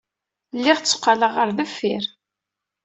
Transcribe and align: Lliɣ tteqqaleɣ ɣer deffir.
Lliɣ 0.57 0.77
tteqqaleɣ 0.79 1.31
ɣer 1.35 1.49
deffir. 1.57 2.03